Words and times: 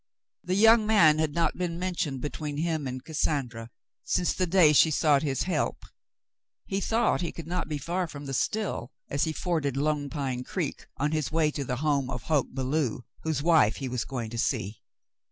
The 0.43 0.55
young 0.55 0.87
man 0.87 1.19
had 1.19 1.31
not 1.35 1.59
been 1.59 1.77
mentioned 1.77 2.21
between 2.21 2.57
him 2.57 2.87
and 2.87 3.05
Cassandra 3.05 3.69
since 4.03 4.33
the 4.33 4.47
day 4.47 4.73
she 4.73 4.89
sought 4.89 5.21
his 5.21 5.43
help. 5.43 5.85
He 6.65 6.81
thought 6.81 7.21
he 7.21 7.31
could 7.31 7.45
not 7.45 7.67
be 7.69 7.77
far 7.77 8.07
from 8.07 8.25
the 8.25 8.33
still, 8.33 8.91
as 9.11 9.25
he 9.25 9.31
forded 9.31 9.77
Lone 9.77 10.09
Pine 10.09 10.43
Creek, 10.43 10.87
on 10.97 11.11
his 11.11 11.31
way 11.31 11.51
to 11.51 11.63
the 11.63 11.75
home 11.85 12.09
of 12.09 12.23
Hoke 12.23 12.51
Belew, 12.51 13.03
whose 13.21 13.43
wife 13.43 13.75
he 13.75 13.87
was 13.87 14.03
going 14.03 14.31
to 14.31 14.39
see. 14.39 14.81